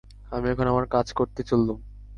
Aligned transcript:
আমি 0.31 0.47
এখন 0.49 0.65
আমার 0.67 0.85
কাজ 0.87 1.07
করতে 1.13 1.41
চললুম। 1.43 1.77